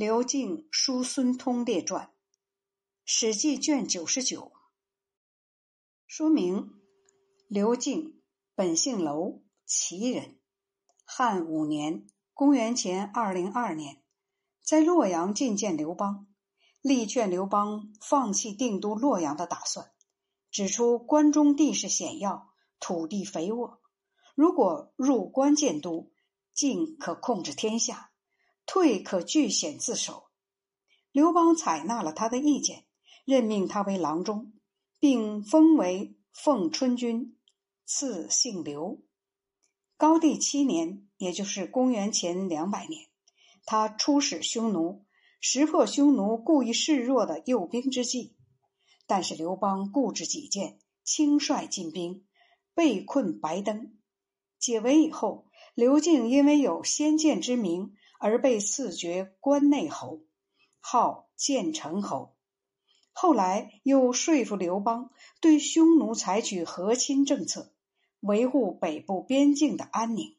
[0.00, 2.06] 刘敬叔孙通列传，
[3.04, 4.52] 《史记》卷九十九。
[6.06, 6.70] 说明：
[7.48, 8.22] 刘敬
[8.54, 10.38] 本姓娄，齐人，
[11.04, 14.00] 汉五年（公元前二零二年）
[14.62, 16.28] 在洛阳觐见刘邦，
[16.80, 19.90] 力劝刘邦放弃定都洛阳的打算，
[20.52, 23.80] 指出关中地势险要，土地肥沃，
[24.36, 26.12] 如果入关建都，
[26.54, 28.07] 进可控制天下。
[28.70, 30.24] 退可据险自守，
[31.10, 32.84] 刘邦采纳了他的意见，
[33.24, 34.52] 任命他为郎中，
[35.00, 37.34] 并封为奉春君，
[37.86, 39.02] 赐姓刘。
[39.96, 43.06] 高帝七年，也就是公元前两百年，
[43.64, 45.06] 他出使匈奴，
[45.40, 48.36] 识破匈奴故意示弱的诱兵之计。
[49.06, 52.26] 但是刘邦固执己见，轻率进兵，
[52.74, 53.96] 被困白登。
[54.58, 57.94] 解围以后，刘敬因为有先见之明。
[58.18, 60.20] 而被赐爵关内侯，
[60.80, 62.34] 号建成侯。
[63.12, 67.72] 后来又说服刘邦对匈奴采取和亲政策，
[68.20, 70.36] 维护北部边境的安宁，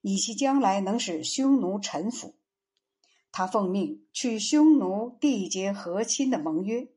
[0.00, 2.34] 以其将来能使匈奴臣服。
[3.32, 6.88] 他奉命去匈奴缔结和亲的盟约。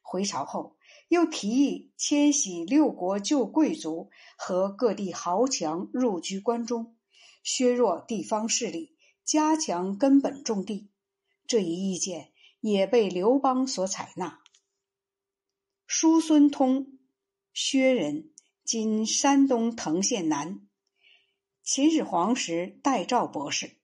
[0.00, 0.76] 回朝后，
[1.08, 6.96] 又提议迁徙六国旧贵族和各地豪强入居关中，
[7.44, 8.91] 削弱地方势力。
[9.24, 10.90] 加强根本种地，
[11.46, 14.40] 这一意见也被刘邦所采纳。
[15.86, 16.98] 叔孙通，
[17.52, 18.32] 薛人，
[18.64, 20.66] 今山东滕县南。
[21.62, 23.78] 秦始皇时代赵博士。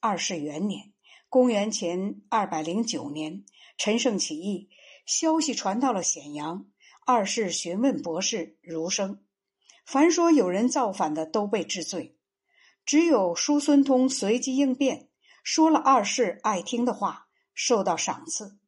[0.00, 0.92] 二世元年
[1.28, 3.44] （公元前二百零九年），
[3.76, 4.68] 陈胜起义，
[5.04, 6.70] 消息传到了咸阳。
[7.04, 9.24] 二世询问博士儒生，
[9.86, 12.17] 凡说有人造反的，都被治罪。
[12.88, 15.10] 只有叔孙通随机应变，
[15.44, 18.58] 说了二世爱听的话，受到赏赐。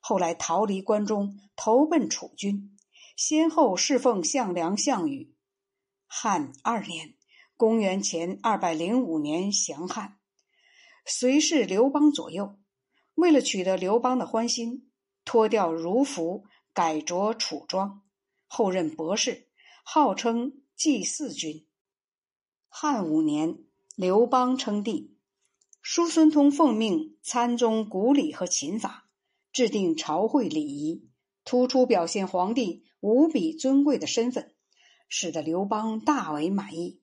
[0.00, 2.76] 后来逃离关中，投奔楚军，
[3.16, 5.34] 先后侍奉项梁、项羽。
[6.06, 7.14] 汉二年
[7.56, 10.18] （公元前二百零五年）降汉，
[11.06, 12.58] 随侍刘邦左右。
[13.14, 14.90] 为了取得刘邦的欢心，
[15.24, 18.02] 脱掉儒服，改着楚装，
[18.46, 19.48] 后任博士，
[19.82, 21.66] 号称祭祀君。
[22.68, 23.64] 汉五年。
[24.00, 25.18] 刘邦称帝，
[25.82, 29.10] 叔孙通奉命参宗古礼和秦法，
[29.52, 31.10] 制定朝会礼仪，
[31.44, 34.54] 突出表现皇帝无比尊贵的身份，
[35.06, 37.02] 使得刘邦大为满意，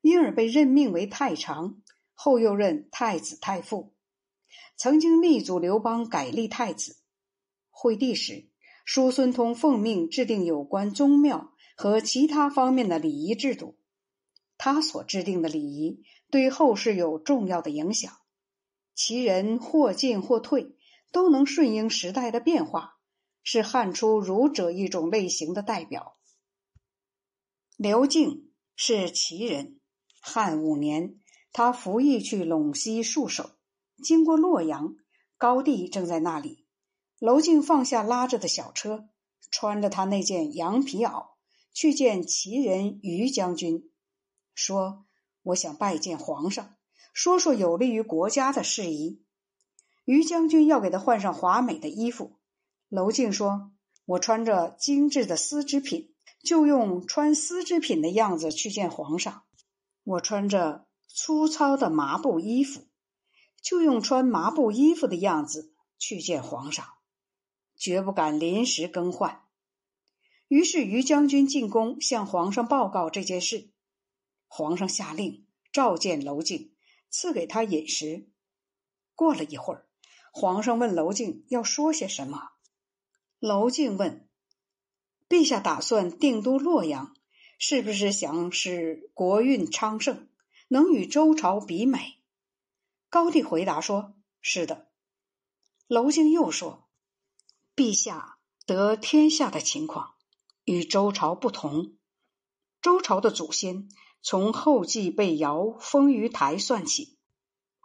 [0.00, 1.82] 因而被任命为太常，
[2.14, 3.92] 后又任太子太傅。
[4.76, 6.98] 曾经力阻刘邦改立太子。
[7.68, 8.48] 会帝时，
[8.84, 13.76] 叔孙通奉命制定有关宗庙和其他方面的礼仪制度。
[14.58, 18.12] 他所制定的礼仪对后世有重要的影响，
[18.94, 20.76] 其人或进或退，
[21.12, 22.98] 都能顺应时代的变化，
[23.42, 26.16] 是汉初儒者一种类型的代表。
[27.76, 29.78] 刘敬是齐人，
[30.20, 31.20] 汉五年，
[31.52, 33.52] 他服役去陇西戍守，
[34.02, 34.96] 经过洛阳，
[35.36, 36.66] 高帝正在那里。
[37.20, 39.08] 娄敬放下拉着的小车，
[39.50, 41.28] 穿着他那件羊皮袄，
[41.72, 43.90] 去见齐人于将军。
[44.58, 45.06] 说
[45.44, 46.74] ：“我想拜见皇上，
[47.14, 49.22] 说说有利于国家的事宜。”
[50.04, 52.40] 于将军要给他换上华美的衣服。
[52.88, 53.70] 娄敬说
[54.04, 59.44] ：“我穿着精致的丝织品，就用穿丝织品的样子去见皇上；
[60.02, 62.82] 我穿着粗糙的麻布衣服，
[63.62, 66.84] 就用穿麻布衣服的样子去见皇上，
[67.76, 69.42] 绝不敢临时更换。”
[70.48, 73.70] 于是于将军进宫向皇上报告这件事。
[74.48, 76.74] 皇上下令召见娄敬，
[77.10, 78.28] 赐给他饮食。
[79.14, 79.86] 过了一会儿，
[80.32, 82.50] 皇上问娄敬要说些什么。
[83.38, 84.28] 娄敬问
[85.28, 87.14] ：“陛下打算定都洛阳，
[87.58, 90.28] 是不是想使国运昌盛，
[90.68, 92.16] 能与周朝比美？”
[93.10, 94.88] 高帝回答说：“是的。”
[95.86, 96.88] 娄敬又说
[97.76, 100.14] ：“陛下得天下的情况
[100.64, 101.97] 与周朝不同，
[102.88, 103.88] 周朝的祖先。”
[104.20, 107.18] 从后继被尧封于台算起，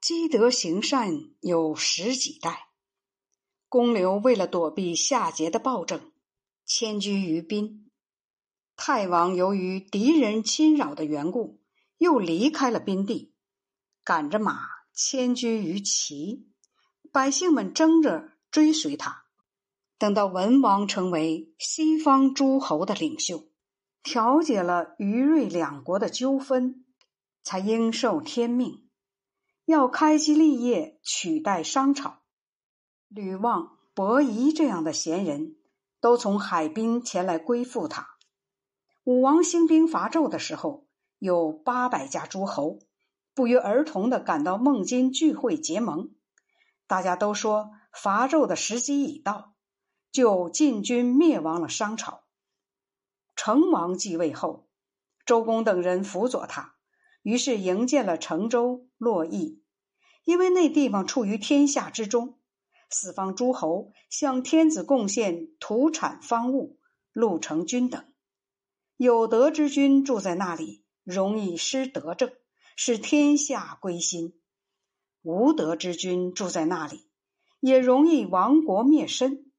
[0.02, 2.70] 积德行善有十几代。
[3.70, 6.12] 公刘为了躲避夏桀的暴政，
[6.66, 7.92] 迁居于宾。
[8.76, 11.60] 太王由于敌人侵扰的缘故，
[12.00, 13.36] 又离开了宾地，
[14.04, 14.60] 赶着马
[14.94, 16.48] 迁居于齐。
[17.12, 19.26] 百姓们争着追随他。
[20.00, 23.48] 等到文王成为西方诸侯的领袖。
[24.04, 26.86] 调解了于芮两国的纠纷，
[27.42, 28.90] 才应受天命，
[29.66, 32.20] 要开基立业，取代商朝。
[33.08, 35.56] 吕望、伯夷这样的贤人，
[36.02, 38.10] 都从海滨前来归附他。
[39.06, 40.86] 武王兴兵伐纣的时候，
[41.18, 42.80] 有八百家诸侯
[43.34, 46.12] 不约而同的赶到孟津聚会结盟，
[46.88, 49.54] 大家都说伐纣的时机已到，
[50.12, 52.23] 就进军灭亡了商朝。
[53.36, 54.68] 成王继位后，
[55.26, 56.76] 周公等人辅佐他，
[57.22, 59.64] 于是营建了成周、洛邑。
[60.24, 62.40] 因为那地方处于天下之中，
[62.90, 66.80] 四方诸侯向天子贡献土产、方物、
[67.12, 68.06] 路成君等。
[68.96, 72.32] 有德之君住在那里，容易失德政，
[72.78, 74.34] 使天下归心；
[75.24, 77.10] 无德之君住在那里，
[77.60, 79.52] 也容易亡国灭身。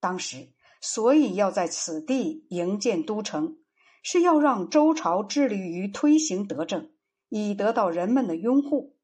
[0.00, 3.58] 当时，所以要在此地营建都城，
[4.02, 6.90] 是要让周朝致力于推行德政，
[7.28, 8.96] 以得到人们的拥护。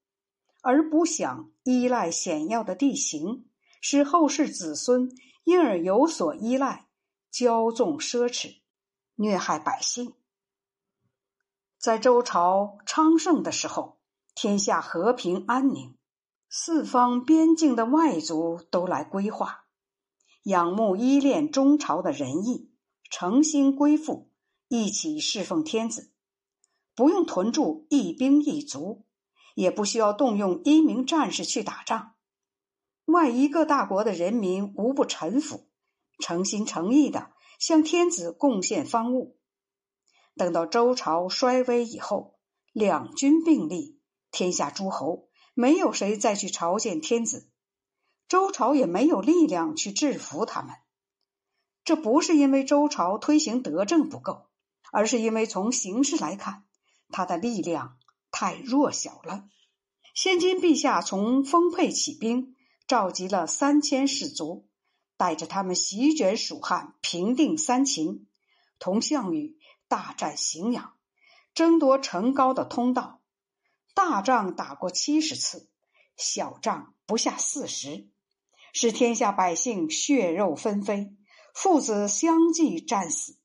[0.62, 3.44] 而不想依赖险要的地形，
[3.82, 5.10] 使后世子孙
[5.44, 6.86] 因而有所依赖，
[7.30, 8.60] 骄纵奢侈，
[9.16, 10.14] 虐害百姓。
[11.78, 13.98] 在周朝昌盛的时候，
[14.34, 15.98] 天下和平安宁，
[16.48, 19.63] 四方边境的外族都来归化，
[20.44, 22.70] 仰慕依恋中朝的仁义，
[23.10, 24.30] 诚心归附，
[24.68, 26.12] 一起侍奉天子，
[26.94, 29.04] 不用屯驻一兵一卒。
[29.54, 32.14] 也不需要动用一名战士去打仗，
[33.04, 35.68] 外一个大国的人民无不臣服，
[36.18, 37.30] 诚心诚意的
[37.60, 39.38] 向天子贡献方物。
[40.34, 42.36] 等到周朝衰微以后，
[42.72, 44.00] 两军并立，
[44.32, 47.48] 天下诸侯没有谁再去朝见天子，
[48.28, 50.74] 周朝也没有力量去制服他们。
[51.84, 54.46] 这不是因为周朝推行德政不够，
[54.90, 56.64] 而是因为从形势来看，
[57.10, 57.98] 他的力量。
[58.36, 59.48] 太弱小了。
[60.12, 62.56] 现今陛下从丰沛起兵，
[62.88, 64.66] 召集了三千士卒，
[65.16, 68.26] 带着他们席卷蜀汉，平定三秦，
[68.80, 69.56] 同项羽
[69.86, 70.94] 大战荥阳，
[71.54, 73.20] 争夺城高的通道。
[73.94, 75.68] 大仗打过七十次，
[76.16, 78.08] 小仗不下四十，
[78.76, 81.16] 使天下百姓血肉纷飞，
[81.54, 83.38] 父子相继战死，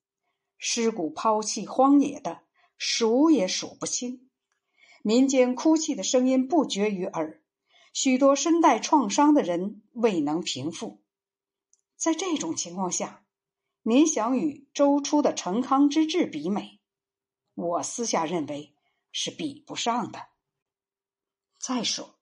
[0.57, 2.41] 尸骨抛弃荒野的
[2.79, 4.27] 数也数不清。
[5.03, 7.43] 民间哭泣的声音不绝于耳，
[7.93, 11.03] 许多身带创伤的人未能平复。
[11.95, 13.23] 在这种情况下，
[13.83, 16.79] 您想与周初的成康之治比美，
[17.53, 18.73] 我私下认为
[19.11, 20.29] 是比不上的。
[21.59, 22.18] 再说，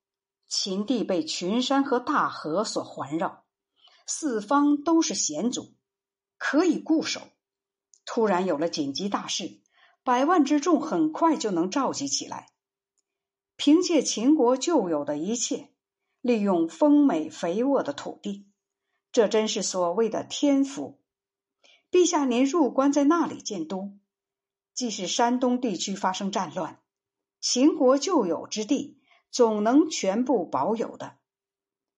[0.47, 3.45] 秦地被群山和大河所环绕，
[4.05, 5.75] 四方都是险阻，
[6.37, 7.21] 可以固守。
[8.05, 9.61] 突然有了紧急大事，
[10.03, 12.53] 百万之众很快就能召集起来。
[13.57, 15.73] 凭借秦国旧有的一切，
[16.21, 18.47] 利用丰美肥沃的土地，
[19.11, 21.01] 这真是所谓的天福。
[21.91, 23.97] 陛下，您入关在那里建都，
[24.73, 26.81] 即使山东地区发生战乱，
[27.41, 28.96] 秦国旧有之地
[29.31, 31.17] 总能全部保有的。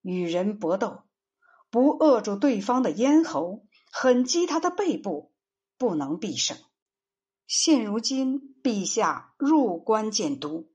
[0.01, 1.03] 与人搏斗，
[1.69, 5.33] 不扼住对方的咽喉，狠击他的背部，
[5.77, 6.57] 不能必胜。
[7.47, 10.69] 现如今，陛下入关建都。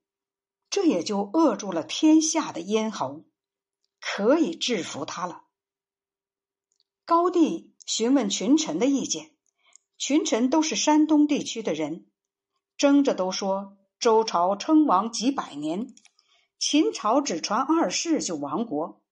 [0.70, 3.24] 这也就扼住了天下的咽喉，
[4.00, 5.44] 可以制服他了。
[7.04, 9.30] 高帝询问群臣的意见，
[9.96, 12.06] 群臣都是山东地区的人，
[12.76, 15.94] 争着都说周朝称王几百年，
[16.58, 19.02] 秦朝只传二世就亡国，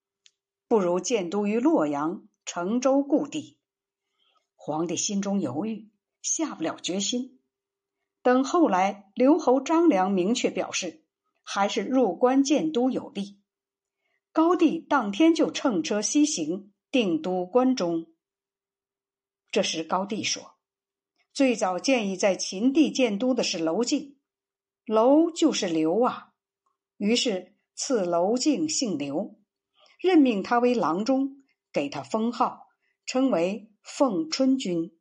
[0.69, 3.59] 不如建都于洛阳、成州故地。
[4.55, 5.91] 皇帝心中犹豫，
[6.23, 7.41] 下不了决心。
[8.23, 11.01] 等后来，刘侯张良明确表示。
[11.45, 13.41] 还是入关建都有利。
[14.33, 18.07] 高帝当天就乘车西行，定都关中。
[19.51, 20.55] 这时高帝说
[21.35, 24.21] ：“最早建议在秦地建都的是娄敬，
[24.87, 26.32] 娄就是刘啊。”
[27.03, 29.37] 于是赐娄敬姓刘，
[30.01, 31.43] 任命他为郎中，
[31.73, 32.69] 给他封号，
[33.07, 34.93] 称为奉春君。